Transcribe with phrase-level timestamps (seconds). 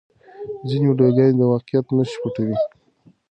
[0.67, 2.57] ځینې ویډیوګانې د واقعیت نښې پټوي.